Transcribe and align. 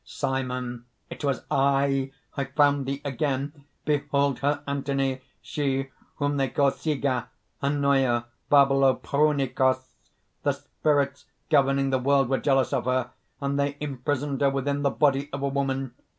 SIMON. 0.03 0.85
"It 1.11 1.23
was 1.23 1.45
I! 1.51 2.11
I 2.35 2.45
found 2.45 2.87
thee 2.87 3.03
again! 3.05 3.65
"Behold 3.85 4.39
her, 4.39 4.63
Anthony, 4.65 5.21
she 5.43 5.91
whom 6.15 6.37
they 6.37 6.49
call 6.49 6.71
Sigeh, 6.71 7.27
Ennoia, 7.61 8.25
Barbelo, 8.49 8.95
Prounikos! 8.95 9.93
The 10.41 10.53
Spirits 10.53 11.25
governing 11.51 11.91
the 11.91 11.99
world 11.99 12.29
were 12.29 12.39
jealous 12.39 12.73
of 12.73 12.85
her; 12.85 13.11
and 13.41 13.59
they 13.59 13.77
imprisoned 13.79 14.41
her 14.41 14.49
within 14.49 14.81
the 14.81 14.89
body 14.89 15.29
of 15.31 15.43
a 15.43 15.47
woman. 15.49 15.93